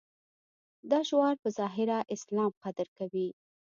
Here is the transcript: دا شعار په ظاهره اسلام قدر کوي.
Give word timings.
دا 0.91 0.99
شعار 1.09 1.35
په 1.43 1.49
ظاهره 1.57 1.97
اسلام 2.15 2.51
قدر 2.63 2.87
کوي. 2.97 3.27